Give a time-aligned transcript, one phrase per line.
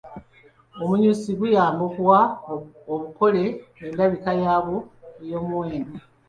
[0.81, 2.19] Omunyusi guyamba okuwa
[2.93, 3.43] obukole
[3.83, 4.77] endabika yaabwo
[5.23, 5.99] ey’omuwendo.